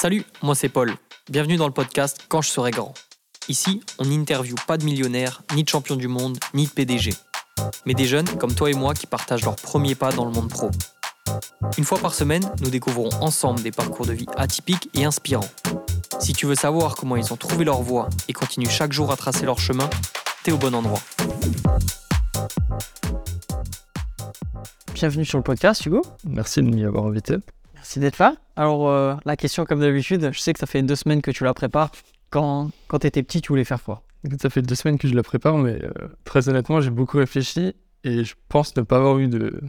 [0.00, 0.94] Salut, moi c'est Paul.
[1.28, 2.94] Bienvenue dans le podcast Quand je serai grand.
[3.48, 7.14] Ici, on n'interviewe pas de millionnaires, ni de champions du monde, ni de PDG.
[7.84, 10.50] Mais des jeunes comme toi et moi qui partagent leurs premiers pas dans le monde
[10.50, 10.70] pro.
[11.76, 15.50] Une fois par semaine, nous découvrons ensemble des parcours de vie atypiques et inspirants.
[16.20, 19.16] Si tu veux savoir comment ils ont trouvé leur voie et continuent chaque jour à
[19.16, 19.90] tracer leur chemin,
[20.44, 21.00] t'es au bon endroit.
[24.94, 26.02] Bienvenue sur le podcast, Hugo.
[26.24, 27.38] Merci de m'y avoir invité.
[27.88, 28.34] Merci d'être là.
[28.54, 31.44] Alors, euh, la question, comme d'habitude, je sais que ça fait deux semaines que tu
[31.44, 31.90] la prépares.
[32.28, 34.02] Quand, quand tu étais petit, tu voulais faire quoi?
[34.42, 35.90] Ça fait deux semaines que je la prépare, mais euh,
[36.24, 37.74] très honnêtement, j'ai beaucoup réfléchi
[38.04, 39.62] et je pense ne pas avoir eu de,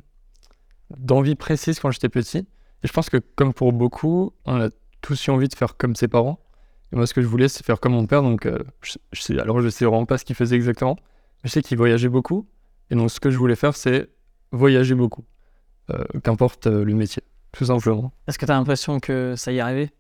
[0.98, 2.40] d'envie précise quand j'étais petit.
[2.40, 4.68] Et je pense que, comme pour beaucoup, on a
[5.00, 6.42] tous eu envie de faire comme ses parents.
[6.92, 8.22] Et moi, ce que je voulais, c'est faire comme mon père.
[8.22, 10.98] Donc, euh, je, sais, alors, je sais vraiment pas ce qu'il faisait exactement.
[11.42, 12.50] Mais je sais qu'il voyageait beaucoup.
[12.90, 14.10] Et donc, ce que je voulais faire, c'est
[14.52, 15.24] voyager beaucoup.
[16.22, 18.12] qu'importe le métier tout simplement.
[18.28, 19.92] Est-ce que tu as l'impression que ça y est arrivé?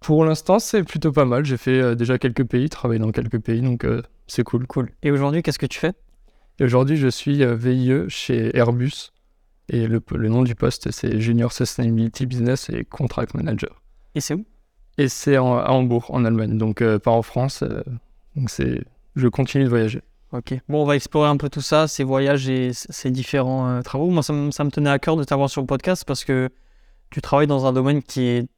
[0.00, 1.44] Pour l'instant, c'est plutôt pas mal.
[1.44, 4.66] J'ai fait euh, déjà quelques pays, travaillé dans quelques pays, donc euh, c'est cool.
[4.66, 4.90] Cool.
[5.02, 5.92] Et aujourd'hui, qu'est-ce que tu fais?
[6.58, 9.12] Et aujourd'hui, je suis euh, VIE chez Airbus.
[9.70, 13.82] Et le, nom du poste, c'est Junior Sustainability Business et Contract Manager.
[14.14, 14.46] Et c'est où?
[14.96, 17.62] Et c'est à Hambourg, en Allemagne, donc pas en France.
[18.34, 18.82] donc c'est,
[19.14, 20.00] je continue de voyager.
[20.32, 20.54] Ok.
[20.70, 24.08] Bon, on va explorer un peu tout ça, ces voyages et ces différents travaux.
[24.08, 26.48] Moi, ça, ça, me tenait à cœur de t'avoir sur le podcast parce que
[27.10, 28.48] tu travailles dans un domaine qui est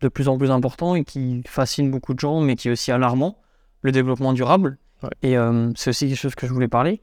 [0.00, 2.92] de plus en plus important et qui fascine beaucoup de gens, mais qui est aussi
[2.92, 3.38] alarmant,
[3.82, 4.78] le développement durable.
[5.22, 7.02] Et euh, c'est aussi quelque chose que je voulais parler.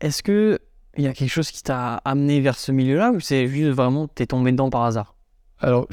[0.00, 0.58] Est-ce que
[0.96, 4.08] il y a quelque chose qui t'a amené vers ce milieu-là ou c'est juste vraiment
[4.08, 5.14] tu es tombé dedans par hasard?
[5.60, 5.86] Alors,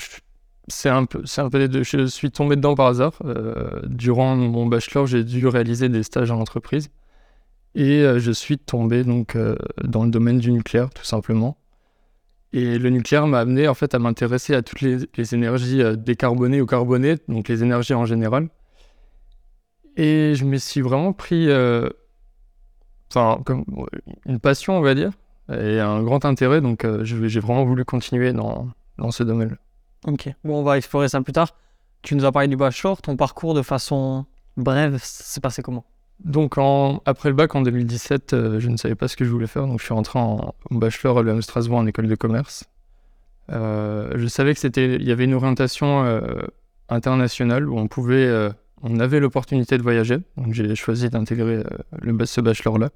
[0.68, 1.84] c'est un peu, c'est un peu deux.
[1.84, 3.14] Je suis tombé dedans par hasard.
[3.24, 6.90] Euh, durant mon bachelor, j'ai dû réaliser des stages en entreprise
[7.76, 9.38] et euh, je suis tombé donc
[9.84, 11.58] dans le domaine du nucléaire, tout simplement.
[12.56, 16.62] Et le nucléaire m'a amené en fait à m'intéresser à toutes les, énergies euh, décarbonées
[16.62, 18.48] ou carbonées, donc les énergies en général.
[19.98, 21.90] Et je me suis vraiment pris, euh,
[24.26, 25.12] une passion, on va dire,
[25.52, 26.62] et un grand intérêt.
[26.62, 29.58] Donc, euh, j'ai vraiment voulu continuer dans, dans ce domaine-là.
[30.08, 30.30] Ok.
[30.46, 31.58] Bon, on va explorer ça plus tard.
[32.04, 33.02] Tu nous as parlé du bachelor.
[33.02, 35.84] Ton parcours de façon brève, c'est passé comment?
[36.24, 36.56] Donc
[37.06, 39.68] après le bac en 2017, euh, je ne savais pas ce que je voulais faire,
[39.68, 42.66] donc je suis rentré en, bachelor à l'UM Strasbourg en école de commerce.
[43.52, 46.20] Euh, je savais que c'était, il y avait une orientation euh,
[46.90, 48.32] internationale où on pouvait,
[48.82, 51.64] on avait l'opportunité de voyager, donc j'ai choisi d'intégrer
[52.26, 52.90] ce bachelor-là.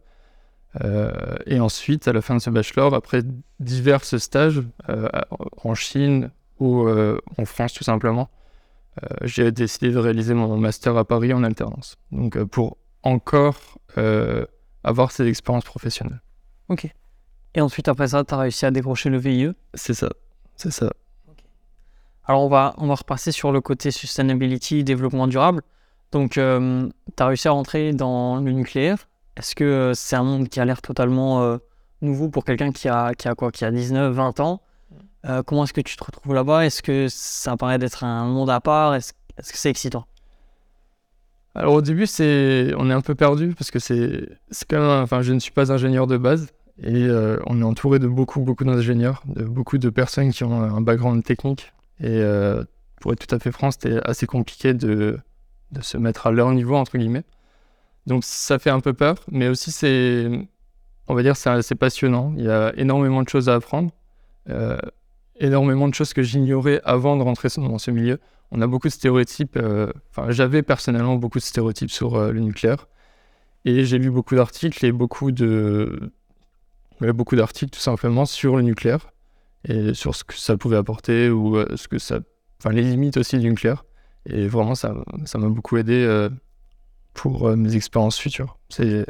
[1.46, 3.22] et ensuite, à la fin de ce bachelor, après
[3.60, 4.62] divers stages
[5.64, 8.30] en Chine ou en France tout simplement,
[9.24, 11.98] j'ai décidé de réaliser mon master à Paris en alternance.
[12.12, 14.46] Donc pour encore euh,
[14.84, 16.22] avoir ces expériences professionnelles.
[16.70, 16.88] Ok.
[17.56, 20.10] Et ensuite, après ça, tu as réussi à décrocher le VIE C'est ça,
[20.56, 20.92] c'est ça.
[22.26, 25.64] Alors, on va, on va repasser sur le côté sustainability, développement durable.
[26.12, 26.88] Donc, euh,
[27.18, 29.08] tu as réussi à rentrer dans le nucléaire.
[29.36, 31.58] Est-ce que euh, c'est un monde qui a l'air totalement
[32.02, 33.52] nouveau pour quelqu'un qui a, qui a quoi?
[33.52, 34.62] Qui a 19, 20 ans?
[35.46, 36.66] Comment est-ce que tu te retrouves là-bas?
[36.66, 38.96] Est-ce que ça paraît d'être un monde à part?
[38.96, 40.06] Est-ce est -ce que c'est excitant?
[41.60, 44.30] Alors au début, c'est, on est un peu perdu parce que c'est,
[44.70, 46.48] quand même, enfin, je ne suis pas ingénieur de base
[46.82, 50.62] et euh, on est entouré de beaucoup, beaucoup d'ingénieurs, de beaucoup de personnes qui ont
[50.62, 51.74] un background technique.
[52.00, 52.64] Et euh,
[53.02, 55.20] pour être tout à fait franc, c'était assez compliqué de,
[55.74, 57.26] de, se mettre à leur niveau entre guillemets.
[58.08, 60.30] Donc ça fait un peu peur, mais aussi c'est,
[61.10, 62.34] on va dire, c'est passionnant.
[62.38, 63.92] Il y a énormément de choses à apprendre,
[64.50, 64.78] euh,
[65.42, 68.18] énormément de choses que j'ignorais avant de rentrer dans ce milieu
[68.52, 69.58] on a beaucoup de stéréotypes.
[69.58, 72.88] Euh, enfin, j'avais personnellement beaucoup de stéréotypes sur euh, le nucléaire.
[73.66, 76.12] Et j'ai lu beaucoup d'articles et beaucoup de.
[77.02, 79.12] beaucoup d'articles tout simplement sur le nucléaire
[79.68, 82.20] et sur ce que ça pouvait apporter ou euh, ce que ça.
[82.60, 83.86] Enfin, les limites aussi du nucléaire.
[84.26, 86.28] Et vraiment, ça m'a beaucoup aidé
[87.14, 88.58] pour mes expériences futures.
[88.68, 89.06] C'est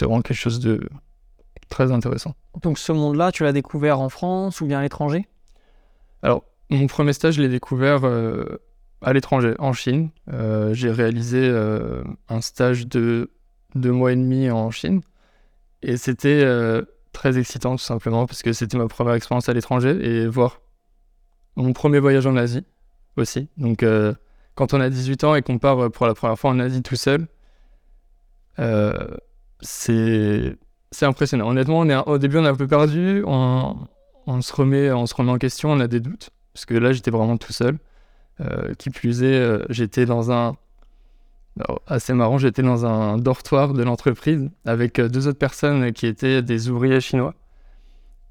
[0.00, 0.88] vraiment quelque chose de
[1.68, 2.34] très intéressant.
[2.62, 5.28] Donc, ce monde-là, tu l'as découvert en France ou bien à l'étranger?
[6.22, 8.60] Alors, mon premier stage, je l'ai découvert euh,
[9.02, 10.10] à l'étranger, en Chine.
[10.32, 13.30] Euh, j'ai réalisé euh, un stage de
[13.74, 15.02] deux mois et demi en Chine.
[15.82, 16.44] Et c'était
[17.12, 20.62] très excitant, tout simplement, parce que c'était ma première expérience à l'étranger et voir
[21.56, 22.64] mon premier voyage en Asie
[23.16, 23.48] aussi.
[23.58, 23.84] Donc,
[24.54, 26.96] quand on a 18 ans et qu'on part pour la première fois en Asie tout
[26.96, 27.26] seul,
[29.60, 30.56] c'est
[31.02, 31.50] impressionnant.
[31.50, 33.76] Honnêtement, au début, on est un peu perdu, on,
[34.26, 35.04] on se remet en
[35.36, 37.78] question, on a des doutes parce que là j'étais vraiment tout seul.
[38.40, 40.56] Euh, qui plus est, euh, j'étais dans un
[41.86, 46.42] assez marrant, j'étais dans un dortoir de l'entreprise avec euh, deux autres personnes qui étaient
[46.42, 47.34] des ouvriers chinois.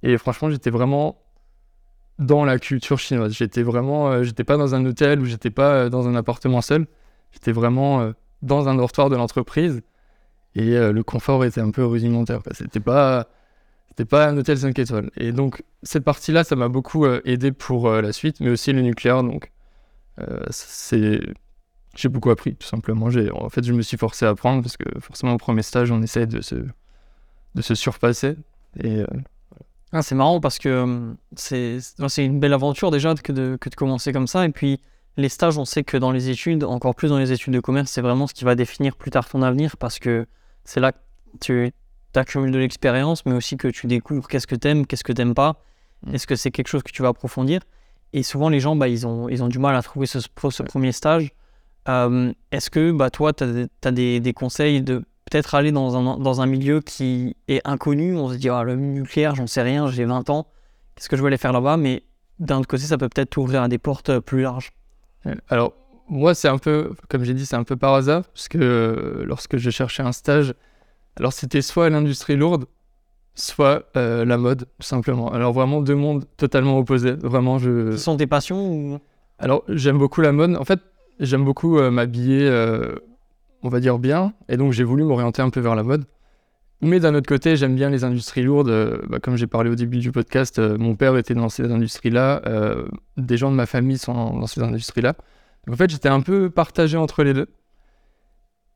[0.02, 1.22] Et franchement, j'étais vraiment
[2.20, 3.32] dans la culture chinoise.
[3.34, 6.86] J'étais vraiment, j'étais pas dans un hôtel ou j'étais pas dans un appartement seul.
[7.32, 8.12] J'étais vraiment
[8.42, 9.82] dans un dortoir de l'entreprise
[10.56, 12.42] et le confort était un peu rudimentaire.
[12.52, 13.30] C'était pas,
[13.94, 15.12] c'était pas un hôtel 5 étoiles.
[15.18, 19.24] Et donc cette partie-là, ça m'a beaucoup aidé pour la suite, mais aussi le nucléaire.
[19.24, 19.52] Donc
[20.50, 21.22] c'est,
[21.96, 23.10] j'ai beaucoup appris tout simplement.
[23.34, 26.02] En fait, je me suis forcé à apprendre parce que forcément au premier stage, on
[26.02, 28.36] essaie de se, de se surpasser
[28.82, 29.04] et
[29.96, 31.78] ah, c'est marrant parce que c'est
[32.18, 34.44] une belle aventure déjà que de, que de commencer comme ça.
[34.44, 34.82] Et puis
[35.18, 37.92] les stages, on sait que dans les études, encore plus dans les études de commerce,
[37.92, 40.26] c'est vraiment ce qui va définir plus tard ton avenir parce que
[40.66, 40.98] c'est là que
[41.40, 41.72] tu
[42.18, 45.62] accumules de l'expérience, mais aussi que tu découvres qu'est-ce que t'aimes, qu'est-ce que t'aimes pas.
[46.06, 46.16] Mm.
[46.16, 47.62] Est-ce que c'est quelque chose que tu vas approfondir?
[48.14, 50.64] Et souvent, les gens, bah, ils, ont, ils ont du mal à trouver ce, ce
[50.64, 51.32] premier stage.
[51.88, 55.00] Hum, est-ce que bah, toi, tu as, des, des, conseils de
[55.30, 58.16] peut-être aller dans un, dans un milieu qui est inconnu?
[58.16, 60.48] On se dit, ah, le nucléaire, j'en sais rien, j'ai 20 ans,
[60.96, 61.76] qu'est-ce que je vais aller faire là-bas?
[61.78, 62.04] Mais
[62.40, 64.72] d'un autre côté, ça peut peut-être ouvrir à des portes euh, plus larges.
[65.50, 65.74] Alors,
[66.08, 69.24] moi, c'est un peu, comme j'ai dit, c'est un peu par hasard, parce que euh,
[69.26, 70.54] lorsque je cherchais un stage,
[71.18, 72.66] alors c'était soit l'industrie lourde,
[73.36, 75.32] soit euh, la mode, tout simplement.
[75.32, 77.14] Alors vraiment deux mondes totalement opposés.
[77.14, 77.92] Vraiment, je.
[77.92, 79.00] Ce sont tes passions ou...
[79.40, 80.56] Alors, j'aime beaucoup la mode.
[80.56, 80.80] En fait,
[81.20, 82.48] j'aime beaucoup m'habiller
[83.64, 86.04] on va dire bien, et donc j'ai voulu m'orienter un peu vers la mode.
[86.82, 88.68] Mais d'un autre côté, j'aime bien les industries lourdes.
[88.68, 91.72] Euh, bah, comme j'ai parlé au début du podcast, euh, mon père était dans ces
[91.72, 92.42] industries-là.
[92.46, 95.16] Euh, des gens de ma famille sont dans ces industries-là.
[95.72, 97.48] en fait, j'étais un peu partagé entre les deux.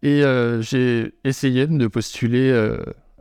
[0.03, 0.21] Et
[0.61, 2.51] j'ai essayé de postuler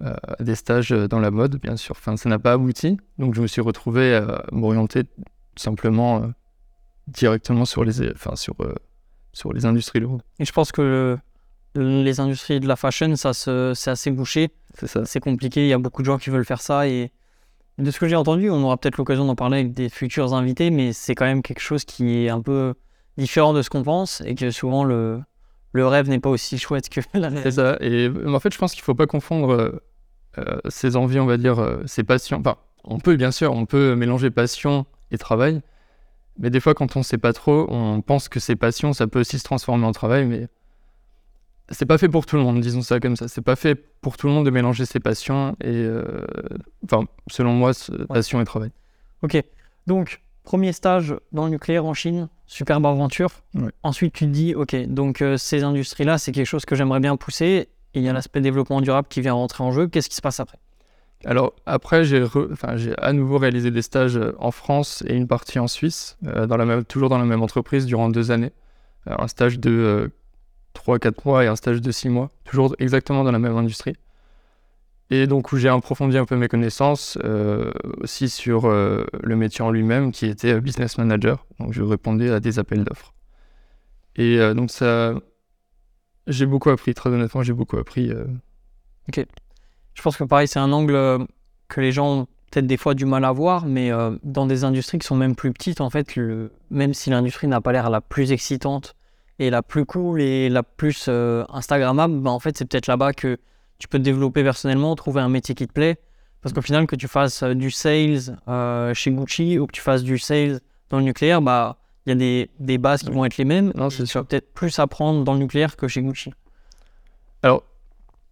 [0.01, 1.97] à des stages dans la mode, bien sûr.
[1.99, 2.99] Enfin, ça n'a pas abouti.
[3.19, 5.05] Donc je me suis retrouvé à m'orienter
[5.57, 6.31] simplement
[7.09, 8.55] directement sur les, enfin, sur,
[9.33, 10.23] sur les industries lourdes.
[10.39, 11.17] Et je pense que
[11.75, 14.51] les industries de la fashion, ça c'est assez bouché.
[15.05, 15.63] C'est compliqué.
[15.63, 16.89] Il y a beaucoup de gens qui veulent faire ça.
[16.89, 17.11] Et
[17.79, 20.71] de ce que j'ai entendu, on aura peut-être l'occasion d'en parler avec des futurs invités,
[20.71, 22.75] mais c'est quand même quelque chose qui est un peu
[23.19, 25.21] différent de ce qu'on pense et que souvent le,
[25.73, 27.51] le rêve n'est pas aussi chouette que la réalité.
[27.51, 27.77] C'est ça.
[27.81, 29.83] Et en fait, je pense qu'il ne faut pas confondre euh,
[30.39, 32.39] euh, ses envies, on va dire, euh, ses passions.
[32.39, 35.61] Enfin, on peut bien sûr, on peut mélanger passion et travail.
[36.39, 39.07] Mais des fois, quand on ne sait pas trop, on pense que ses passions, ça
[39.07, 40.27] peut aussi se transformer en travail.
[40.27, 40.49] Mais
[41.71, 43.29] c'est pas fait pour tout le monde, disons ça comme ça.
[43.29, 46.03] C'est pas fait pour tout le monde de mélanger ses passions et, euh,
[46.85, 47.73] enfin, selon moi,
[48.09, 48.71] passion et travail.
[49.23, 49.43] Ok.
[49.87, 53.31] Donc, premier stage dans le nucléaire en Chine, superbe aventure.
[53.83, 57.17] Ensuite, tu te dis, ok, donc euh, ces industries-là, c'est quelque chose que j'aimerais bien
[57.17, 57.69] pousser.
[57.95, 59.87] Et il y a l'aspect développement durable qui vient rentrer en jeu.
[59.89, 60.59] Qu'est-ce qui se passe après?
[61.25, 65.67] Alors après, j'ai enfin, à nouveau réalisé des stages en France et une partie en
[65.67, 66.85] Suisse, euh, dans la même...
[66.85, 68.53] toujours dans la même entreprise durant deux années.
[69.07, 70.11] un stage de
[70.75, 73.95] 3-4 mois et un stage de 6 mois, toujours exactement dans la même industrie.
[75.11, 79.65] Et donc où j'ai approfondi un peu mes connaissances euh, aussi sur euh, le métier
[79.65, 81.47] en lui-même qui était business manager.
[81.61, 83.15] Donc je répondais à des appels d'offres.
[84.17, 85.15] Et euh, donc ça,
[86.27, 88.11] j'ai beaucoup appris, très honnêtement, j'ai beaucoup appris.
[89.09, 89.25] Ok.
[89.95, 91.27] Je pense que pareil, c'est un angle
[91.69, 93.91] que les gens ont peut-être des fois du mal à voir, mais
[94.23, 96.19] dans des industries qui sont même plus petites, en fait,
[96.71, 98.97] même si l'industrie n'a pas l'air la plus excitante
[99.39, 103.13] et la plus cool et la plus euh, Instagrammable, bah, en fait, c'est peut-être là-bas
[103.13, 103.39] que
[103.79, 105.99] tu peux te développer personnellement, trouver un métier qui te plaît.
[106.43, 109.81] Parce qu'au final, que tu fasses euh, du sales euh, chez Gucci ou que tu
[109.81, 113.25] fasses du sales dans le nucléaire, bah il y a des, des, bases qui vont
[113.25, 113.73] être les mêmes.
[113.75, 114.25] Non, c'est sûr.
[114.25, 116.33] peut-être plus apprendre dans le nucléaire que chez Gucci.
[117.43, 117.65] Alors,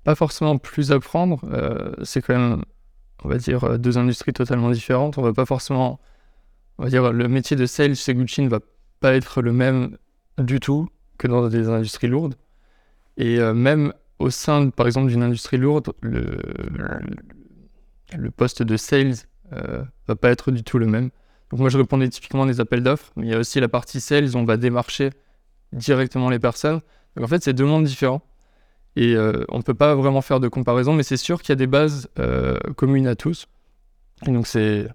[0.05, 1.41] pas forcément plus apprendre.
[2.05, 2.63] c'est quand même,
[3.25, 5.19] on va dire, deux industries totalement différentes.
[5.19, 5.99] On va pas forcément,
[6.79, 8.61] on va dire, le métier de sales chez Gucci ne va
[9.01, 9.99] pas être le même
[10.39, 10.89] du tout
[11.19, 12.37] que dans des industries lourdes.
[13.17, 16.39] Et euh, même au sein, par exemple, d'une industrie lourde, le,
[18.37, 19.15] poste de sales
[19.53, 21.11] euh, va pas être du tout le même.
[21.51, 24.01] Donc moi, je répondais typiquement des appels d'offres, mais il y a aussi la partie
[24.01, 25.11] sales, on va démarcher
[25.73, 26.81] directement les personnes.
[27.17, 28.23] Donc en fait, c'est deux mondes différents.
[28.97, 31.53] Et euh, on ne peut pas vraiment faire de comparaison, mais c'est sûr qu'il y
[31.53, 33.49] a des bases euh, communes à tous.
[34.27, 34.89] Et donc c'est,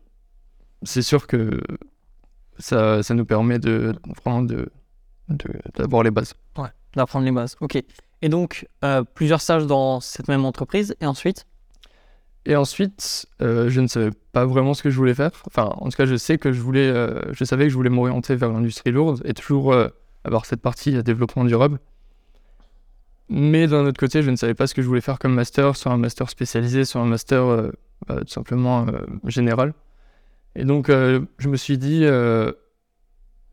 [0.83, 1.59] c'est sûr que
[2.57, 4.69] ça, ça nous permet de, vraiment de,
[5.75, 6.33] d'avoir les bases.
[6.57, 7.55] Ouais, d'apprendre les bases.
[7.62, 7.81] Ok.
[8.22, 11.46] Et donc, euh, plusieurs stages dans cette même entreprise, et ensuite?
[12.46, 15.31] Et ensuite, euh, je ne savais pas vraiment ce que je voulais faire.
[15.48, 17.89] Enfin, en tout cas, je sais que je voulais, euh, je savais que je voulais
[17.89, 19.75] m'orienter vers l'industrie lourde et toujours
[20.24, 21.79] avoir cette partie développement durable.
[23.29, 25.75] Mais d'un autre côté, je ne savais pas ce que je voulais faire comme master,
[25.75, 27.72] soit un master spécialisé, soit un master
[28.08, 28.88] bah, tout simplement
[29.25, 29.74] général.
[30.55, 32.05] Et donc, je me suis dit,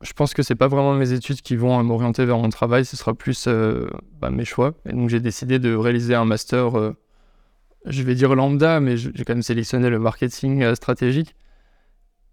[0.02, 2.96] je pense que c'est pas vraiment mes études qui vont m'orienter vers mon travail, ce
[2.96, 3.88] sera plus euh,
[4.20, 4.74] bah, mes choix.
[4.86, 6.96] Et donc j'ai décidé de réaliser un master, euh,
[7.86, 11.34] je vais dire lambda, mais j'ai quand même sélectionné le marketing euh, stratégique.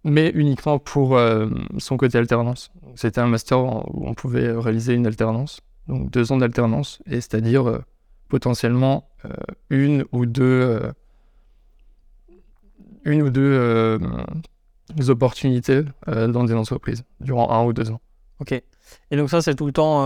[0.04, 1.18] mais uniquement pour
[1.78, 2.72] son côté alternance.
[2.96, 7.80] C'était un master où on pouvait réaliser une alternance, donc deux ans d'alternance, et c'est-à-dire
[8.28, 9.08] potentiellement
[9.70, 10.82] une ou deux,
[13.06, 13.98] une ou deux
[15.10, 18.02] opportunités dans des entreprises durant un ou deux ans.
[18.40, 18.52] Ok.
[19.12, 20.06] Et donc ça, c'est tout le temps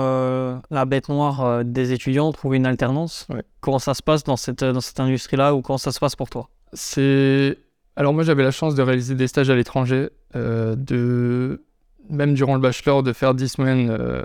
[0.70, 3.28] la bête noire des étudiants, trouver une alternance.
[3.60, 6.30] Comment ça se passe dans cette, dans cette industrie-là ou comment ça se passe pour
[6.30, 6.50] toi?
[6.74, 7.58] C'est
[7.98, 11.66] alors moi j'avais la chance de réaliser des stages à l'étranger, euh, de
[12.10, 14.24] même durant le bachelor de faire 10 semaines euh,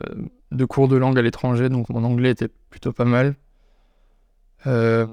[0.50, 3.35] de cours de langue à l'étranger, donc mon anglais était plutôt pas mal.
[4.66, 5.07] Euh,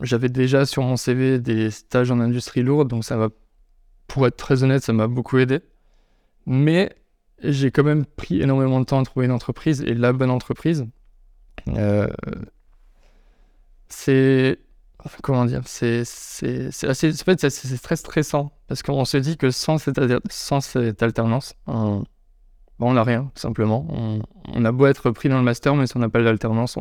[0.00, 3.30] j'avais déjà sur mon CV des stages en industrie lourde, donc ça m'a,
[4.06, 5.60] pour être très honnête, ça m'a beaucoup aidé.
[6.46, 6.94] Mais
[7.42, 10.86] j'ai quand même pris énormément de temps à trouver une entreprise et la bonne entreprise.
[13.88, 14.58] c'est
[15.22, 20.60] comment dire, c'est assez, c'est très stressant parce qu'on se dit que sans cette, sans
[20.60, 22.04] cette alternance, on
[22.92, 23.86] n'a rien, tout simplement.
[24.48, 26.78] On, a beau être pris dans le master, mais si on n'a pas d'alternance,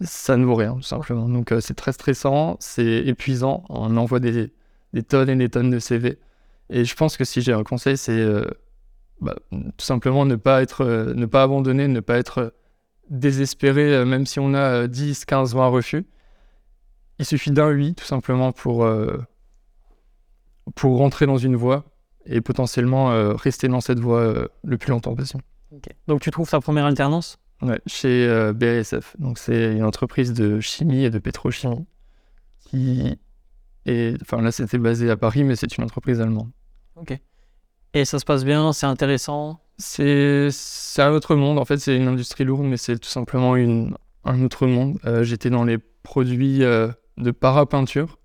[0.00, 1.28] ça ne vaut rien, tout simplement.
[1.28, 4.52] Donc euh, c'est très stressant, c'est épuisant, on envoie des,
[4.94, 6.18] des, tonnes et des tonnes de CV.
[6.70, 8.46] Et je pense que si j'ai un conseil, c'est euh,
[9.20, 12.54] bah, tout simplement ne pas, être, euh, ne pas abandonner, ne pas être
[13.10, 16.06] désespéré, même si on a 10, 15, 20 refus
[17.18, 19.18] il suffit d'un oui, tout simplement, pour, euh,
[20.74, 21.84] pour rentrer dans une voie
[22.26, 25.42] et potentiellement euh, rester dans cette voie euh, le plus longtemps possible.
[26.06, 27.38] Donc tu trouves ta première alternance?
[27.62, 29.16] Ouais, chez BASF.
[29.18, 31.86] Donc c'est une entreprise de chimie et de pétrochimie
[32.60, 33.18] qui
[33.86, 36.50] est, enfin là c'était basé à Paris, mais c'est une entreprise allemande.
[36.96, 37.18] Ok.
[37.94, 39.60] Et ça se passe bien, c'est intéressant?
[39.78, 40.50] C'est
[40.98, 41.58] un autre monde.
[41.58, 44.98] En fait, c'est une industrie lourde, mais c'est tout simplement une, un autre monde.
[45.22, 48.18] J'étais dans les produits de para-peinture.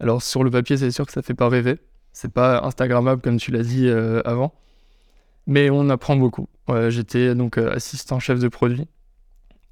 [0.00, 1.78] Alors sur le papier, c'est sûr que ça fait pas rêver.
[2.12, 4.54] C'est pas Instagrammable comme tu l'as dit euh, avant.
[5.46, 6.48] Mais on apprend beaucoup.
[6.88, 8.86] J'étais donc euh, assistant chef de produit.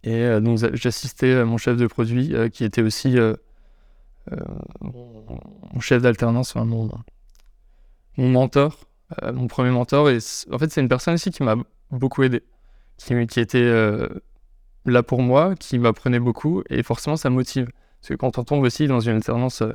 [0.04, 3.16] Et euh, donc j'assistais mon chef de produit qui était aussi
[4.80, 6.88] mon, chef d'alternance, mon,
[8.16, 8.78] mon, mentor,
[9.32, 10.10] mon premier mentor.
[10.10, 10.18] Et
[10.50, 11.56] en fait, c'est une personne aussi qui m'a
[11.90, 12.42] beaucoup aidé,
[12.96, 14.08] qui, qui était
[14.84, 16.62] là pour moi, qui m'apprenait beaucoup.
[16.70, 17.68] Et forcément, ça motive.
[18.00, 19.72] Parce que quand on tombe aussi dans une alternance euh,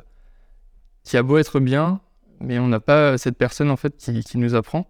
[1.02, 2.00] qui a beau être bien,
[2.40, 4.86] mais on n'a pas cette personne en fait qui, nous apprend,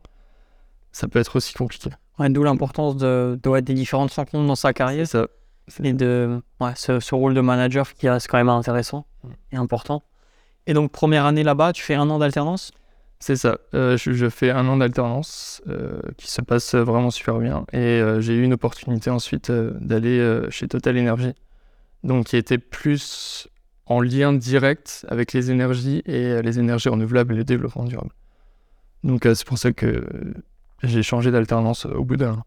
[0.92, 1.90] ça peut être aussi compliqué.
[2.18, 5.06] D'où l'importance de, de des différentes rencontres dans sa carrière.
[5.06, 5.28] Ça,
[5.82, 9.28] et de ouais, ce, rôle de manager qui reste quand même intéressant mm.
[9.52, 10.02] et important.
[10.66, 12.72] Et donc, première année là-bas, tu fais un an d'alternance?
[13.20, 13.58] C'est ça.
[13.74, 17.64] Euh, je, fais un an d'alternance euh, qui se passe vraiment super bien.
[17.72, 21.34] Et j'ai eu une opportunité ensuite d'aller chez Total Energy
[22.04, 23.48] donc qui était plus
[23.86, 28.10] en lien direct avec les énergies et euh, les énergies renouvelables et le développement durable.
[29.02, 30.04] Donc euh, c'est pour ça que
[30.82, 32.44] j'ai changé d'alternance euh, au bout d'un an.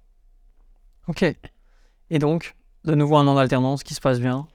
[1.08, 1.25] Ok.
[2.10, 4.48] Et donc, de nouveau un an d'alternance qui se passe bien.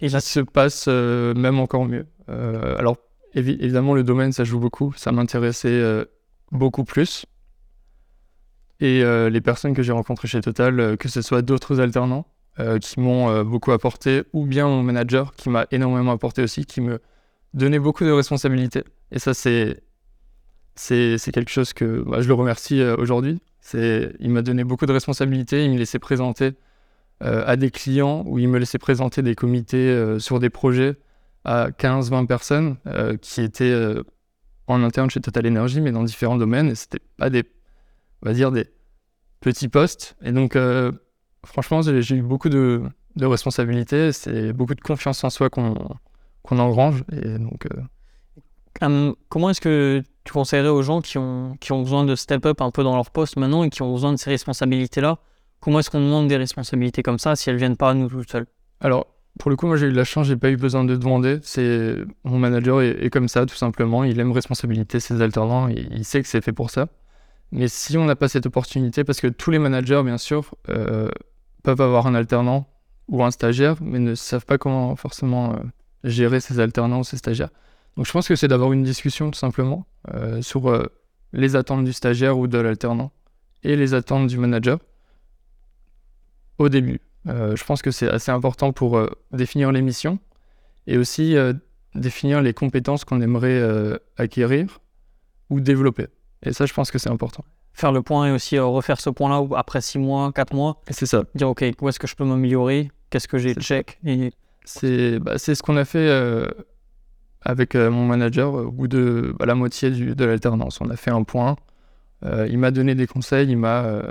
[0.00, 2.06] Et ça se passe même encore mieux.
[2.28, 2.96] alors,
[3.34, 4.92] évidemment, le domaine, ça joue beaucoup.
[4.96, 6.04] Ça m'intéressait
[6.50, 7.24] beaucoup plus.
[8.80, 12.26] Et les personnes que j'ai rencontrées chez Total, que ce soit d'autres alternants,
[12.60, 16.66] euh, qui m'ont euh, beaucoup apporté, ou bien mon manager qui m'a énormément apporté aussi,
[16.66, 17.00] qui me
[17.54, 18.84] donnait beaucoup de responsabilités.
[19.10, 19.82] Et ça, c'est
[20.74, 23.40] c'est quelque chose que bah, je le remercie euh, aujourd'hui.
[23.72, 26.52] Il m'a donné beaucoup de responsabilités, il me laissait présenter
[27.22, 30.96] à des clients, ou il me laissait présenter des comités sur des projets
[31.44, 32.76] à 15-20 personnes
[33.20, 33.94] qui étaient
[34.66, 36.70] en interne chez Total Energy, mais dans différents domaines.
[36.70, 37.44] Et c'était pas des,
[38.22, 38.66] on va dire, des
[39.40, 40.16] petits postes.
[40.22, 40.56] Et donc,
[41.44, 42.82] franchement, j'ai eu beaucoup de,
[43.20, 44.12] responsabilités.
[44.12, 45.98] C'est beaucoup de confiance en soi qu'on
[46.50, 47.04] engrange.
[47.12, 52.04] Et donc, euh, comment est-ce que tu conseillerais aux gens qui ont, qui ont besoin
[52.04, 54.30] de step up un peu dans leur poste maintenant et qui ont besoin de ces
[54.30, 55.18] responsabilités-là?
[55.62, 58.24] Comment est-ce qu'on demande des responsabilités comme ça si elles viennent pas à nous tout
[58.28, 58.46] seuls
[58.80, 59.06] Alors,
[59.38, 61.38] pour le coup, moi j'ai eu de la chance, j'ai pas eu besoin de demander.
[61.42, 64.02] C'est mon manager est, comme ça, tout simplement.
[64.02, 66.88] Il aime responsabilité, ses alternants, il sait que c'est fait pour ça.
[67.52, 71.08] Mais si on n'a pas cette opportunité, parce que tous les managers, bien sûr, euh,
[71.62, 72.66] peuvent avoir un alternant
[73.06, 75.58] ou un stagiaire, mais ne savent pas comment forcément euh,
[76.02, 77.50] gérer ces alternants ou ces stagiaires.
[77.96, 80.76] Donc je pense que c'est d'avoir une discussion tout simplement euh, sur
[81.32, 83.12] les attentes du stagiaire ou de l'alternant
[83.62, 84.78] et les attentes du manager
[86.58, 87.00] au début.
[87.26, 89.00] je pense que c'est assez important pour
[89.32, 90.18] définir les missions
[90.86, 91.36] et aussi
[91.94, 93.62] définir les compétences qu'on aimerait
[94.16, 94.80] acquérir
[95.50, 96.06] ou développer.
[96.42, 99.10] Et ça, je pense que c'est important faire le point et aussi euh, refaire ce
[99.10, 100.80] point-là après 6 mois, 4 mois.
[100.90, 101.24] C'est ça.
[101.34, 102.90] Dire, OK, où est-ce que je peux m'améliorer?
[103.10, 103.98] Qu'est-ce que j'ai check?
[104.04, 104.32] et...
[104.64, 106.46] C'est bah, ce qu'on a fait euh,
[107.40, 110.80] avec mon manager au bout de bah, la moitié du, de l'alternance.
[110.80, 111.56] On a fait un point.
[112.24, 113.48] il m'a donné des conseils.
[113.50, 114.02] Il m'a,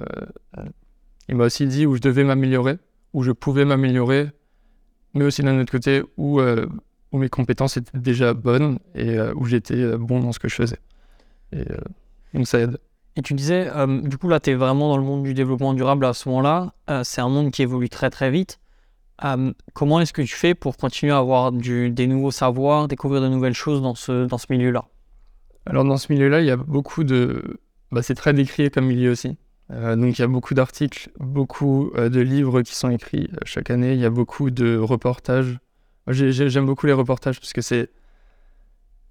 [1.29, 2.77] il m'a aussi dit où je devais m'améliorer,
[3.13, 4.29] où je pouvais m'améliorer,
[5.13, 9.97] mais aussi d'un autre côté où, où mes compétences étaient déjà bonnes et où j'étais
[9.97, 10.79] bon dans ce que je faisais.
[11.53, 11.65] Et
[12.33, 12.77] donc ça aide.
[13.17, 15.73] Et tu disais, euh, du coup, là, tu es vraiment dans le monde du développement
[15.73, 16.73] durable à ce moment-là.
[16.89, 18.59] Euh, c'est un monde qui évolue très, très vite.
[19.23, 23.21] Euh, comment est-ce que tu fais pour continuer à avoir du, des nouveaux savoirs, découvrir
[23.21, 24.85] de nouvelles choses dans ce, dans ce milieu-là?
[25.65, 27.59] Alors, dans ce milieu-là, il y a beaucoup de.
[27.91, 29.37] Bah, c'est très décrié comme milieu aussi.
[29.71, 33.93] Donc, il y a beaucoup d'articles, beaucoup de livres qui sont écrits chaque année.
[33.93, 35.59] Il y a beaucoup de reportages.
[36.07, 37.89] J'aime beaucoup les reportages parce que c'est.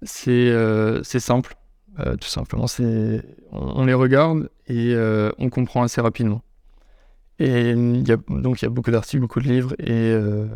[0.03, 1.55] C'est simple
[1.99, 6.41] euh, tout simplement, c'est on, les regarde et euh, on comprend assez rapidement.
[7.37, 10.47] Et y a, donc il y a beaucoup d'articles, beaucoup de livres et euh,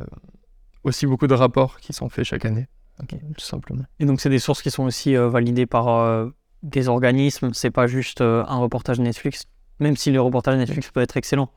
[0.84, 2.68] aussi beaucoup de rapports qui sont faits chaque année,
[3.10, 3.84] tout simplement.
[4.00, 6.30] Et donc c'est des sources qui sont aussi validées par
[6.64, 9.46] des organismes, c'est pas juste un reportage Netflix,
[9.80, 11.50] même si le reportage Netflix peut être excellent.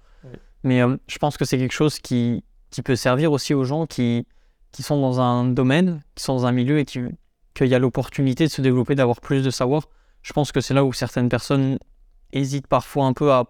[0.64, 4.26] Mais je pense que c'est quelque chose qui, qui peut servir aussi aux gens qui,
[4.72, 7.00] qui sont dans un domaine, qui sont dans un milieu et qui,
[7.54, 9.84] qu'il y a l'opportunité de se développer, d'avoir plus de savoir.
[10.22, 11.78] Je pense que c'est là où certaines personnes
[12.32, 13.44] hésitent parfois un peu à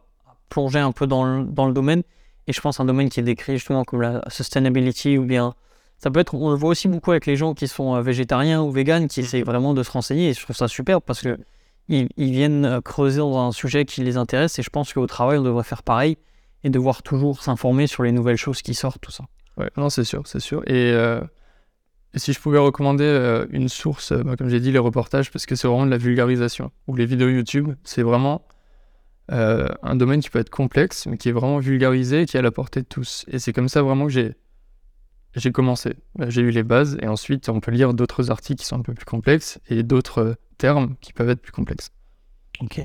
[0.48, 2.02] plonger un peu dans le, dans le domaine.
[2.46, 5.54] Et je pense un domaine qui est décrit justement comme la sustainability ou bien
[5.98, 8.62] ça peut être, on le voit aussi beaucoup avec les gens qui sont euh, végétariens
[8.62, 10.30] ou véganes, qui essaient vraiment de se renseigner.
[10.30, 11.38] Et je trouve ça super parce que
[11.88, 14.58] ils, viennent euh, creuser dans un sujet qui les intéresse.
[14.58, 16.18] Et je pense qu'au travail, on devrait faire pareil
[16.64, 19.24] et devoir toujours s'informer sur les nouvelles choses qui sortent, tout ça.
[19.56, 20.62] Ouais, non, c'est sûr, c'est sûr.
[20.66, 21.20] Et euh,
[22.14, 25.44] et si je pouvais recommander euh, une source, bah, comme j'ai dit, les reportages, parce
[25.44, 28.46] que c'est vraiment de la vulgarisation, ou les vidéos YouTube, c'est vraiment
[29.30, 32.50] un domaine qui peut être complexe, mais qui est vraiment vulgarisé, qui est à la
[32.50, 33.26] portée de tous.
[33.28, 34.36] Et c'est comme ça vraiment que j'ai,
[35.34, 35.96] j'ai commencé.
[36.28, 38.94] J'ai eu les bases, et ensuite on peut lire d'autres articles qui sont un peu
[38.94, 41.90] plus complexes, et d'autres termes qui peuvent être plus complexes.
[42.60, 42.80] Ok.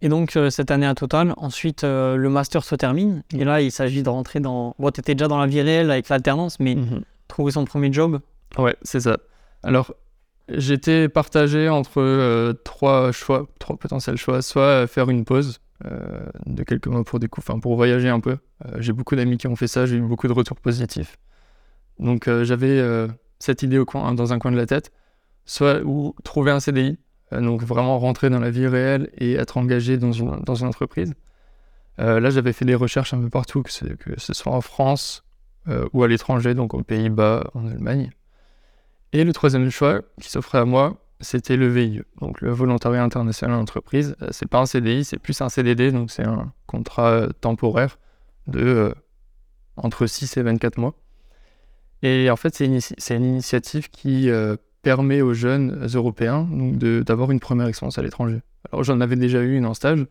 [0.00, 4.02] Et donc cette année à total, ensuite le master se termine, et là il s'agit
[4.02, 4.74] de rentrer dans...
[4.78, 7.02] Bon, tu étais déjà dans la vie réelle avec l'alternance, mais mhm.
[7.28, 8.20] trouver son premier job,
[8.58, 9.18] Ouais, c'est ça.
[9.62, 9.94] Alors,
[10.48, 14.42] j'étais partagé entre euh, trois choix, trois potentiels choix.
[14.42, 18.36] Soit euh, faire une pause euh, de quelques mois pour découvrir, pour voyager un peu.
[18.78, 21.18] j'ai beaucoup d'amis qui ont fait ça, j'ai eu beaucoup de retours positifs.
[22.02, 24.92] Donc, j'avais cette idée dans un coin de la tête.
[25.44, 26.98] Soit ou trouver un CDI,
[27.32, 30.28] donc vraiment rentrer dans la vie réelle et être engagé dans une,
[30.66, 31.14] entreprise.
[31.98, 35.24] là, j'avais fait des recherches un peu partout, que, ce soit en France
[35.92, 38.10] ou à l'étranger, donc aux Pays-Bas, en Allemagne.
[39.12, 43.58] Et le troisième choix qui s'offrait à moi, c'était le VIE, donc le volontariat international
[43.58, 44.16] d'entreprise.
[44.22, 47.98] Euh, c'est pas un CDI, c'est plus un CDD, donc c'est un contrat euh, temporaire
[48.48, 48.94] de euh,
[49.76, 50.94] entre 6 et 24 mois.
[52.02, 54.28] Et en fait, c'est une, une, initiative qui
[54.82, 58.40] permet aux jeunes européens d'avoir une première expérience à l'étranger.
[58.72, 60.04] Alors j'en avais déjà eu une en stage,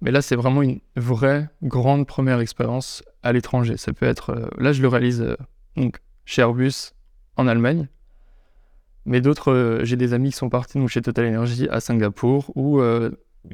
[0.00, 3.76] mais là c'est vraiment une vraie grande première expérience à l'étranger.
[3.76, 5.36] Ça peut être, là je le réalise
[5.76, 6.92] donc chez Airbus
[7.36, 7.88] en Allemagne,
[9.06, 12.80] mais d'autres, euh, j'ai des amis qui sont partis chez Total Energy à Singapour ou
[12.80, 13.10] euh,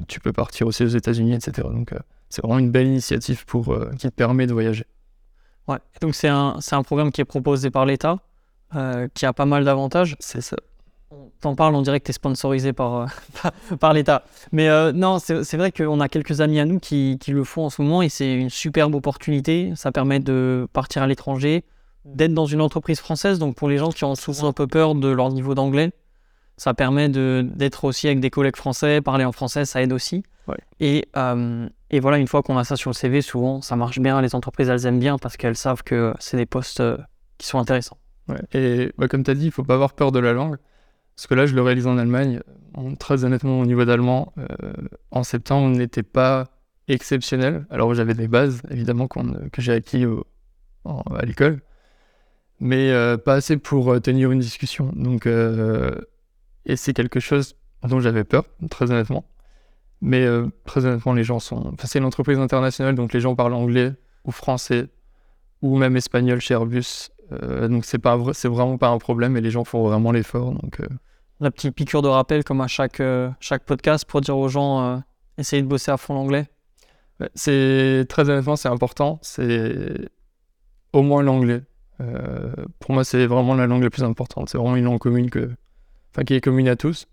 [0.09, 1.69] tu peux partir aussi aux États-Unis, etc.
[1.71, 1.99] Donc euh,
[2.29, 4.85] c'est vraiment une belle initiative pour, qui te permet de voyager.
[5.69, 8.19] Ouais, donc c'est un, un, programme qui est proposé par l'État,
[9.15, 10.17] qui a pas mal d'avantages.
[10.21, 10.57] C'est ça.
[11.41, 13.07] T'en parles, on dirait que tu es sponsorisé par,
[13.81, 14.25] par l'État.
[14.53, 17.71] Mais non, c'est vrai qu'on a quelques amis à nous qui, qui, le font en
[17.71, 19.73] ce moment et c'est une superbe opportunité.
[19.77, 21.65] Ça permet de partir à l'étranger,
[22.05, 23.39] d'être dans une entreprise française.
[23.39, 25.93] Donc pour les gens qui ont souvent un peu peur de leur niveau d'anglais,
[26.57, 30.23] ça permet d'être aussi avec des collègues français, parler en français, ça aide aussi.
[30.81, 34.01] Et, euh, et, voilà, une fois qu'on a ça sur le CV, souvent ça marche
[34.01, 36.97] bien, les entreprises elles aiment bien parce qu'elles savent que c'est des postes euh,
[37.39, 37.99] qui sont intéressants.
[38.53, 40.57] Et bah, comme tu as dit, il faut pas avoir peur de la langue.
[41.15, 42.41] Parce que là, je le réalise en Allemagne.
[42.99, 44.47] très honnêtement, au niveau d'allemand, euh,
[45.11, 46.49] en septembre, on n'était pas
[46.89, 47.67] exceptionnel.
[47.71, 50.05] Alors j'avais des bases, évidemment, que j'ai acquis
[50.85, 51.61] à l'école
[52.59, 54.91] mais euh, pas assez pour tenir une discussion.
[54.95, 55.29] Donc,
[56.67, 59.25] et c'est quelque chose dont j'avais peur, très honnêtement.
[60.03, 60.27] Mais
[60.67, 61.73] très honnêtement, les gens sont.
[61.73, 63.93] Enfin, c'est une entreprise internationale, donc les gens parlent anglais
[64.25, 64.89] ou français
[65.63, 67.09] ou même espagnol chez Airbus.
[67.69, 70.53] donc c'est pas c'est vraiment pas un problème et les gens font vraiment l'effort.
[70.53, 70.81] Donc
[71.41, 73.01] la petite piqûre de rappel comme à chaque
[73.41, 75.03] chaque podcast pour dire aux gens
[75.39, 76.47] essayez de bosser à fond l'anglais.
[77.35, 79.19] C'est très honnêtement c'est important.
[79.23, 80.11] C'est
[80.93, 81.63] au moins l'anglais.
[82.01, 84.49] Euh, pour moi, c'est vraiment la langue la plus importante.
[84.49, 85.51] C'est vraiment une langue commune que,
[86.13, 87.07] enfin, qui est commune à tous.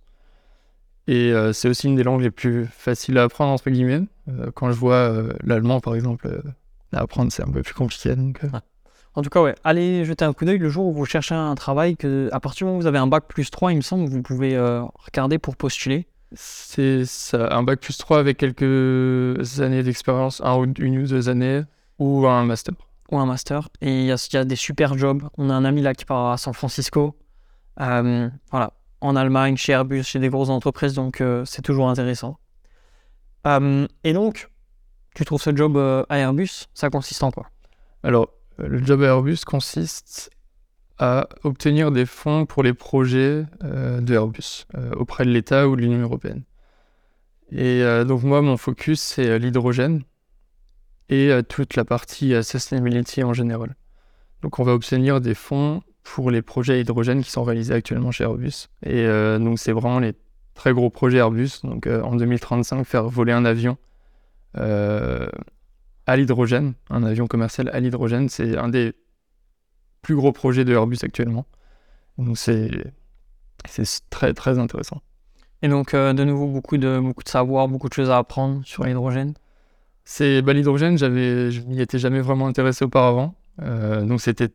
[1.08, 4.02] Et euh, c'est aussi une des langues les plus faciles à apprendre, entre guillemets.
[4.30, 5.12] Euh, quand je vois
[5.44, 6.42] l'allemand, par exemple,
[6.94, 8.16] à apprendre, c'est un peu plus compliqué.
[8.16, 8.40] Donc,
[9.16, 11.54] En tout cas, ouais, allez jeter un coup d'œil le jour où vous cherchez un
[11.56, 11.98] travail.
[11.98, 14.08] Que, à partir du moment où vous avez un bac plus 3, il me semble,
[14.10, 16.08] vous pouvez euh, regarder pour postuler.
[16.36, 21.62] C'est ça, un bac plus 3 avec quelques années d'expérience, un une ou deux années,
[22.00, 22.74] ou un master.
[23.12, 23.70] Ou un master.
[23.82, 25.22] Et il y, a- il y a des super jobs.
[25.38, 27.16] On a un ami là qui part à San Francisco.
[27.82, 28.74] Euh, voilà.
[29.04, 30.94] En Allemagne, chez Airbus, chez des grosses entreprises.
[30.94, 32.40] Donc, euh, c'est toujours intéressant.
[33.46, 34.50] Euh, et donc,
[35.14, 37.50] tu trouves ce job euh, à Airbus, ça consiste en quoi?
[38.02, 40.32] Alors, le job à Airbus consiste
[41.00, 45.82] à obtenir des fonds pour les projets euh, de Airbus auprès de l'État ou de
[45.82, 46.44] l'Union européenne.
[47.52, 50.04] Et donc moi, mon focus, c'est l'hydrogène
[51.10, 53.76] et toute la partie sustainability en général.
[54.42, 58.26] Donc on va obtenir des fonds pour les projets hydrogène qui sont réalisés actuellement chez
[58.26, 58.68] Airbus.
[58.86, 60.14] Et euh, donc c'est vraiment les
[60.54, 61.62] très gros projets Airbus.
[61.64, 63.78] Donc euh, en 2035, faire voler un avion
[64.58, 65.28] euh,
[66.06, 68.94] à l'hydrogène, un avion commercial à l'hydrogène, c'est un des
[70.02, 71.46] plus gros projets de Airbus actuellement.
[72.18, 72.70] Donc c'est
[74.10, 75.02] très très intéressant.
[75.62, 78.84] Et donc, de nouveau, beaucoup de, beaucoup de savoir, beaucoup de choses à apprendre sur
[78.84, 79.34] l'hydrogène?
[80.04, 84.50] C'est bah, l'hydrogène, je m'y étais jamais vraiment intéressé auparavant, donc c'était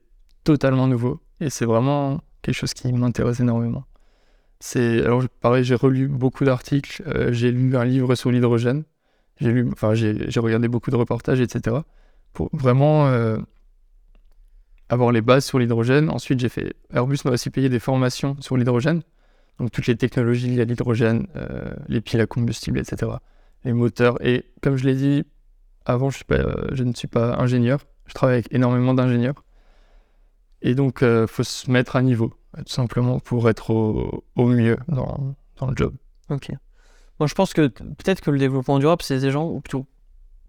[0.52, 3.84] totalement nouveau et c'est vraiment quelque chose qui m'intéresse énormément.
[4.60, 8.84] C'est alors pareil, j'ai relu beaucoup d'articles, euh, j'ai lu un livre sur l'hydrogène,
[9.38, 11.76] j'ai lu, enfin j'ai regardé beaucoup de reportages, etc.
[12.32, 13.36] Pour vraiment euh,
[14.88, 16.08] avoir les bases sur l'hydrogène.
[16.08, 19.02] Ensuite, j'ai fait Airbus m'a aussi payé des formations sur l'hydrogène,
[19.58, 23.12] donc toutes les technologies liées à l'hydrogène, euh, les piles à combustible, etc.
[23.64, 24.16] Les moteurs.
[24.24, 25.24] Et comme je l'ai dit
[25.84, 27.80] avant, je ne suis pas ingénieur.
[28.06, 29.44] Je travaille avec énormément d'ingénieurs.
[30.62, 34.46] Et donc, il faut se mettre à niveau, euh, tout simplement, pour être au, au
[34.46, 35.94] mieux dans, dans le job.
[36.30, 36.50] Ok.
[37.20, 39.86] Moi, je pense que peut-être que le développement durable, c'est des gens, ou plutôt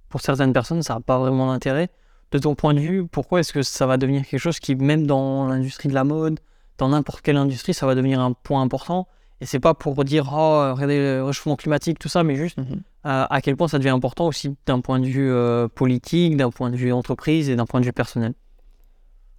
[0.10, 1.90] pour certaines personnes, ça n'a pas vraiment d'intérêt.
[2.32, 5.08] De ton point de vue, pourquoi est-ce que ça va devenir quelque chose qui, même
[5.08, 6.40] dans l'industrie de la mode,
[6.78, 9.08] dans n'importe quelle industrie, ça va devenir un point important?
[9.42, 12.64] Et c'est pas pour dire, oh, regardez le réchauffement climatique, tout ça, mais juste euh,
[13.04, 16.70] à quel point ça devient important aussi d'un point de vue euh, politique, d'un point
[16.70, 18.34] de vue entreprise et d'un point de vue personnel.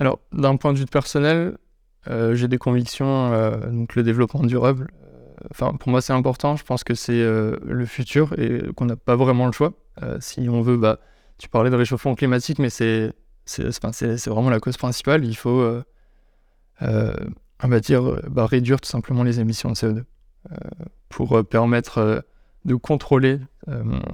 [0.00, 1.58] Alors, d'un point de vue personnel,
[2.08, 3.32] euh, j'ai des convictions.
[3.32, 6.56] euh, donc, le développement durable, euh, enfin, pour moi, c'est important.
[6.56, 9.74] Je pense que c'est le futur et qu'on n'a pas vraiment le choix.
[10.20, 10.98] Si on veut, bah,
[11.36, 13.12] tu parlais de réchauffement climatique, mais c'est
[14.26, 15.26] vraiment la cause principale.
[15.26, 15.82] Il faut,
[17.82, 20.56] dire, bah, réduire tout simplement les émissions de CO2 euh,
[21.10, 22.24] pour permettre
[22.64, 23.38] de contrôler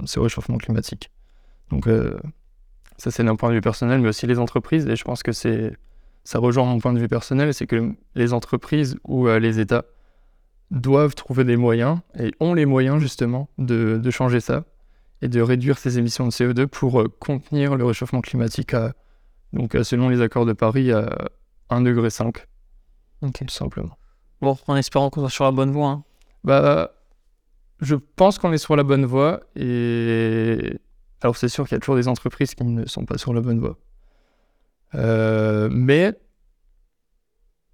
[0.05, 1.11] ce réchauffement climatique.
[1.71, 1.87] Donc,
[2.97, 4.87] ça, c'est d'un point de vue personnel, mais aussi les entreprises.
[4.87, 5.75] Et je pense que c'est,
[6.23, 9.85] ça rejoint mon point de vue personnel, c'est que les entreprises ou euh, les États
[10.71, 14.65] doivent trouver des moyens et ont les moyens justement de, de changer ça
[15.21, 18.93] et de réduire ces émissions de CO2 pour euh, contenir le réchauffement climatique à,
[19.53, 21.07] donc euh, selon les accords de Paris, à
[21.69, 22.09] 1,5 degré,
[23.21, 23.33] Ok.
[23.47, 23.97] tout simplement.
[24.41, 25.87] Bon, en espérant qu'on soit sur la bonne voie.
[25.89, 26.03] hein.
[26.43, 26.91] Bah,
[27.79, 30.79] je pense qu'on est sur la bonne voie et
[31.21, 33.41] alors c'est sûr qu'il y a toujours des entreprises qui ne sont pas sur la
[33.41, 33.77] bonne voie.
[34.95, 36.13] Euh, mais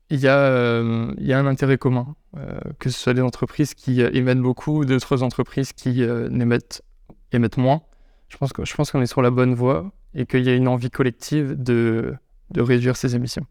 [0.09, 3.21] il y, a, euh, il y a un intérêt commun, euh, que ce soit des
[3.21, 6.83] entreprises qui émettent beaucoup ou d'autres entreprises qui n'émettent
[7.31, 7.81] émettent moins.
[8.29, 10.55] Je pense que je pense qu'on est sur la bonne voie et qu'il y a
[10.55, 12.13] une envie collective de,
[12.51, 13.45] de réduire ces émissions.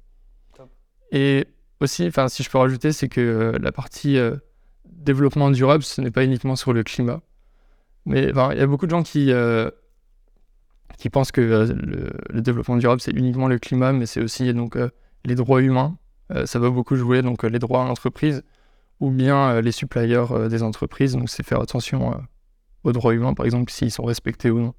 [0.57, 0.71] Top.
[1.11, 1.47] Et
[1.81, 4.19] aussi, si je peux rajouter, c'est que la partie
[5.03, 7.21] développement durable, ce n'est pas uniquement sur le climat.
[8.07, 9.71] Mais il y a beaucoup de gens qui, euh,
[11.03, 14.77] qui pensent que euh, le, développement durable, c'est uniquement le climat, mais c'est aussi donc,
[14.77, 14.89] euh,
[15.25, 15.99] les droits humains.
[16.31, 18.45] Euh, ça va beaucoup jouer, donc les droits à l'entreprise
[19.01, 21.15] ou bien les suppliers des entreprises.
[21.15, 22.23] Donc, c'est faire attention
[22.85, 24.75] aux droits humains, par exemple, s'ils sont respectés ou non.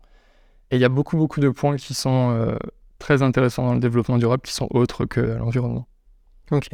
[0.71, 2.57] Et il y a beaucoup, beaucoup de points qui sont
[2.99, 5.89] très intéressants dans le développement durable, qui sont autres que l'environnement.
[6.51, 6.69] Ok.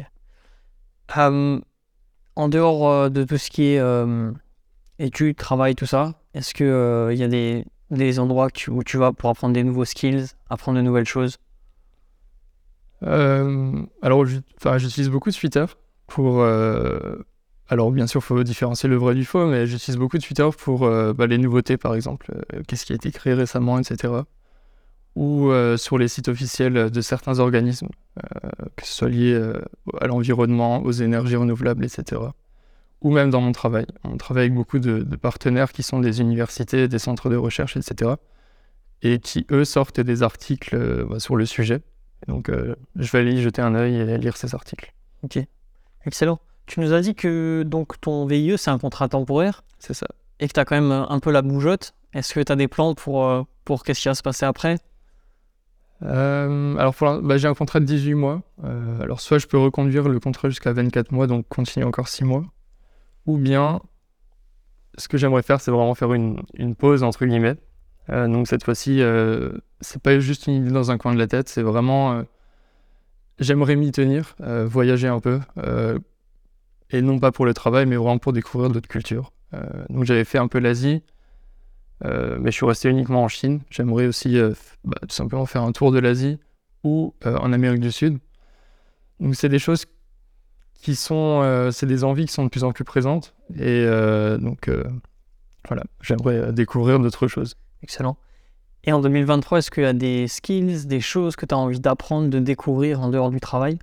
[1.16, 3.82] En dehors de tout ce qui est
[5.00, 9.30] études, travail, tout ça, est-ce qu'il y a des, des endroits où tu vas pour
[9.30, 11.38] apprendre des nouveaux skills, apprendre de nouvelles choses
[13.02, 15.64] Euh, alors, j'utilise beaucoup Twitter
[16.06, 16.40] pour.
[16.40, 17.16] euh,
[17.68, 20.82] alors, bien sûr, il faut différencier le vrai du faux, mais j'utilise beaucoup Twitter pour
[20.84, 24.12] euh, bah, les nouveautés, par exemple, euh, qu'est-ce qui a été créé récemment, etc.
[25.16, 27.88] Ou sur les sites officiels de certains organismes,
[28.76, 29.34] que ce soit lié
[30.00, 32.20] à l'environnement, aux énergies renouvelables, etc.
[33.02, 33.86] Ou même dans mon travail.
[34.04, 37.76] On travaille avec beaucoup de, de partenaires qui sont des universités, des centres de recherche,
[37.76, 38.12] etc.
[39.02, 41.80] Et qui, eux, sortent des articles euh, bah, sur le sujet.
[42.26, 44.92] Et donc, euh, je vais aller y jeter un œil et lire ces articles.
[45.22, 45.38] Ok.
[46.04, 46.38] Excellent.
[46.66, 50.06] Tu nous as dit que donc ton VIE, c'est un contrat temporaire C'est ça.
[50.38, 51.94] et que tu as quand même un peu la bougeotte.
[52.12, 54.76] Est-ce que tu as des plans pour, euh, pour qu'est-ce qui va se passer après?
[56.02, 58.42] Euh, alors, bah, j'ai un contrat de 18 mois.
[58.64, 62.24] Euh, alors, soit je peux reconduire le contrat jusqu'à 24 mois, donc continuer encore 6
[62.24, 62.44] mois.
[63.26, 63.80] Ou bien,
[64.96, 67.56] ce que j'aimerais faire, c'est vraiment faire une, une, pause, entre guillemets.
[68.08, 69.02] Euh, donc, cette fois-ci,
[69.80, 72.24] c'est pas juste une idée dans un coin de la tête, c'est vraiment.
[73.38, 74.34] j'aimerais m'y tenir,
[74.66, 75.40] voyager un peu.
[76.90, 79.32] et non pas pour le travail, mais vraiment pour découvrir d'autres cultures.
[79.88, 81.02] donc, j'avais fait un peu l'Asie.
[82.04, 83.60] Euh, mais je suis resté uniquement en Chine.
[83.70, 84.52] J'aimerais aussi euh,
[84.84, 86.38] bah, tout simplement faire un tour de l'Asie
[86.82, 88.18] ou euh, en Amérique du Sud.
[89.18, 89.84] Donc c'est des choses
[90.80, 93.34] qui sont, c'est des envies qui sont de plus en plus présentes.
[93.58, 93.84] Et
[94.38, 94.70] donc
[95.68, 97.56] voilà, j'aimerais découvrir d'autres choses.
[97.82, 98.16] Excellent.
[98.84, 101.80] Et en 2023, est-ce qu'il y a des skills, des choses que tu as envie
[101.80, 103.78] d'apprendre, de découvrir en dehors du travail?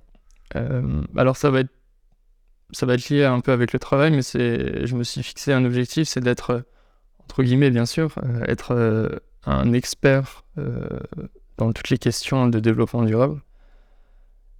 [1.16, 1.70] Alors ça va être
[2.72, 5.52] ça va être lié un peu avec le travail, mais c'est, je me suis fixé
[5.52, 6.64] un objectif, c'est d'être
[7.24, 9.08] entre guillemets bien sûr, euh, être euh,
[9.44, 10.88] un expert euh,
[11.56, 13.40] dans toutes les questions de développement durable.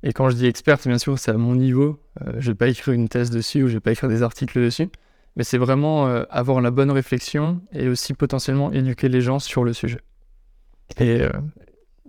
[0.02, 2.00] Et quand je dis expert, bien sûr, c'est à mon niveau.
[2.26, 4.22] je ne vais pas écrire une thèse dessus ou je ne vais pas écrire des
[4.22, 4.88] articles dessus.
[5.36, 9.72] Mais c'est vraiment avoir la bonne réflexion et aussi potentiellement éduquer les gens sur le
[9.72, 10.00] sujet.
[10.98, 11.20] Et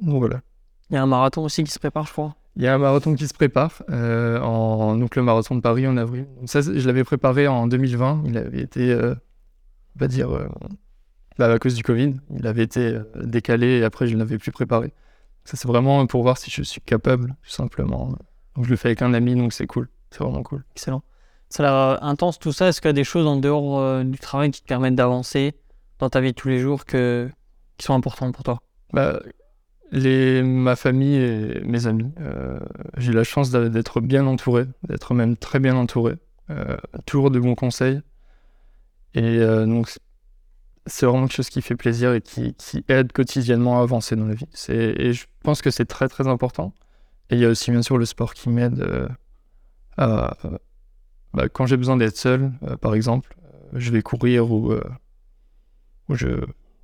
[0.01, 0.41] donc voilà.
[0.89, 2.35] Il y a un marathon aussi qui se prépare, je crois.
[2.55, 5.97] Il y a un marathon qui se prépare, en, donc le marathon de Paris en
[5.97, 6.27] avril.
[6.45, 8.23] ça, je l'avais préparé en 2020.
[8.25, 8.95] Il avait été
[9.99, 10.47] va dire, euh,
[11.37, 12.15] bah, à cause du Covid.
[12.35, 14.93] Il avait été euh, décalé et après, je ne l'avais plus préparé.
[15.49, 18.09] Ça, c'est vraiment pour voir si je suis capable, tout simplement.
[18.55, 19.89] Donc, je le fais avec un ami, donc c'est cool.
[20.11, 20.63] C'est vraiment cool.
[20.75, 21.01] Excellent.
[21.49, 22.67] Ça a l'air euh, intense tout ça.
[22.67, 25.55] Est-ce qu'il y a des choses en dehors du travail qui te permettent d'avancer
[25.97, 27.31] dans ta vie de tous les jours que...
[27.77, 28.61] qui sont importantes pour toi?
[28.93, 29.21] Bah,
[29.91, 30.43] les...
[30.43, 32.11] Ma famille et mes amis.
[32.97, 36.13] J'ai la chance d'être bien entouré, d'être même très bien entouré.
[37.07, 38.01] toujours de bons conseils.
[39.15, 39.97] Et euh, donc,
[40.89, 42.55] c'est vraiment quelque chose qui fait plaisir et qui,
[42.87, 44.47] aide quotidiennement à avancer dans la vie.
[44.69, 46.73] Et je pense que c'est très très important.
[47.29, 49.07] Et il y a aussi bien sûr le sport qui m'aide euh,
[49.97, 50.35] à...
[51.33, 53.35] Bah, quand j'ai besoin d'être seul, euh, par exemple,
[53.73, 54.73] je vais courir ou,
[56.09, 56.27] je,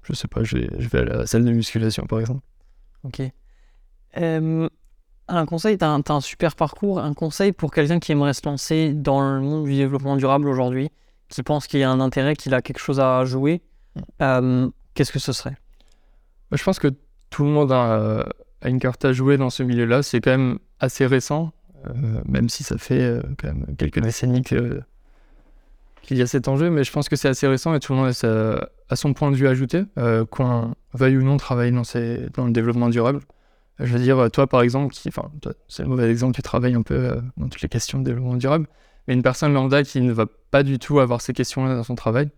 [0.03, 2.41] je sais pas, je vais, je vais à la salle de musculation par exemple.
[3.03, 3.21] Ok.
[4.15, 8.41] un conseil, tu as, as, un super parcours, un conseil pour quelqu'un qui aimerait se
[8.45, 10.91] lancer dans le monde du développement durable aujourd'hui
[11.29, 13.61] qui pense qu'il y a un intérêt, qu'il a quelque chose à jouer?
[14.21, 15.57] Euh, qu'est-ce que ce serait?
[16.51, 16.87] Je pense que
[17.29, 18.25] tout le monde a,
[18.63, 20.03] une carte à jouer dans ce milieu-là.
[20.03, 21.51] C'est quand même assez récent,
[21.87, 24.83] euh, même si ça fait euh, quand même quelques décennies qu'il
[26.11, 28.13] y a cet enjeu, mais je pense que c'est assez récent et tout le monde
[28.89, 29.83] a, son point de vue ajouté,
[30.29, 33.21] qu'on veuille ou non travailler dans, le développement durable.
[33.79, 37.49] Je veux dire, toi par exemple, c'est le mauvais exemple, tu travailles un peu dans
[37.49, 38.67] toutes les questions de développement durable,
[39.07, 41.95] mais une personne lambda qui ne va pas du tout avoir ces questions-là dans son
[41.95, 42.29] travail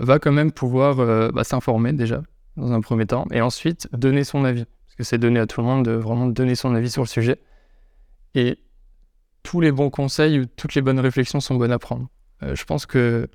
[0.00, 2.22] va quand même pouvoir euh, bah, s'informer déjà,
[2.56, 4.64] dans un premier temps, et ensuite donner son avis.
[4.64, 7.08] Parce que c'est donné à tout le monde de vraiment donner son avis sur le
[7.08, 7.40] sujet.
[8.34, 8.58] Et
[9.42, 12.08] tous les bons conseils ou toutes les bonnes réflexions sont bonnes à prendre.
[12.42, 13.28] Euh, je pense que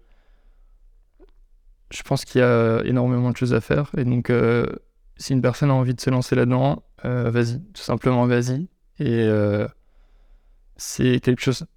[1.92, 3.92] je pense qu'il y a énormément de choses à faire.
[3.96, 4.66] Et donc, euh,
[5.18, 8.68] si une personne a envie de se lancer là-dedans, vas-y, tout simplement vas-y.
[8.98, 9.30] Et
[10.78, 11.68] c'est quelque chose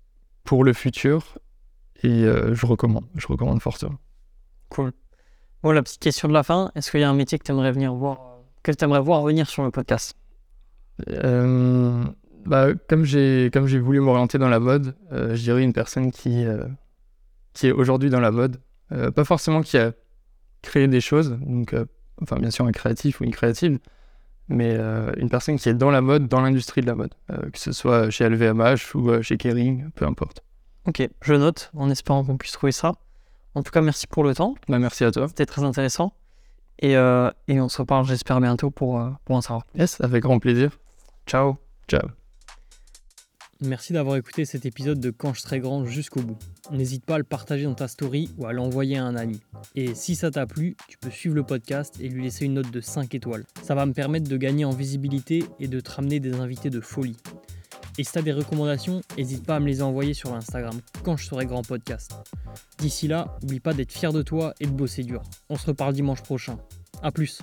[0.45, 1.39] pour le futur.
[2.03, 3.99] Et je recommande, je recommande fortement.
[4.69, 4.93] Cool.
[5.63, 7.51] Bon, la petite question de la fin, est-ce qu'il y a un métier que tu
[7.51, 10.17] aimerais venir voir, que tu aimerais voir venir sur le podcast?
[11.09, 12.05] Euh,
[12.45, 16.11] bah, comme j'ai comme j'ai voulu m'orienter dans la mode, euh, je dirais une personne
[16.11, 16.45] qui
[17.55, 18.61] qui est aujourd'hui dans la mode,
[19.15, 19.93] pas forcément qui a
[20.63, 21.75] créé des choses, donc
[22.23, 23.79] enfin bien sûr un créatif ou une créative,
[24.49, 27.51] mais euh, une personne qui est dans la mode, dans l'industrie de la mode, euh,
[27.51, 30.43] que ce soit chez LVMH ou euh, chez Kering, peu importe.
[30.87, 32.95] Ok, je note en espérant qu'on puisse trouver ça.
[33.59, 34.55] En tout cas, merci pour le temps.
[34.69, 35.27] Bah, merci à toi.
[35.27, 36.13] C'était très intéressant.
[36.81, 39.81] Et, et, on se reparle, j'espère, bientôt pour, pour en savoir plus.
[39.81, 40.79] Yes, avec grand plaisir.
[41.27, 41.57] Ciao.
[41.89, 42.09] Ciao.
[43.61, 46.39] Merci d'avoir écouté cet épisode de Quand je serai grand jusqu'au bout.
[46.71, 49.41] N'hésite pas à le partager dans ta story ou à l'envoyer à un ami.
[49.75, 52.71] Et si ça t'a plu, tu peux suivre le podcast et lui laisser une note
[52.71, 53.45] de 5 étoiles.
[53.65, 56.81] Ça va me permettre de gagner en visibilité et de te ramener des invités de
[56.81, 57.17] folie.
[57.99, 61.27] Et si t'as des recommandations, n'hésite pas à me les envoyer sur l'Instagram quand je
[61.27, 62.13] serai grand podcast.
[62.79, 65.21] D'ici là, n'oublie pas d'être fier de toi et de bosser dur.
[65.49, 66.59] On se reparle dimanche prochain.
[67.03, 67.41] A plus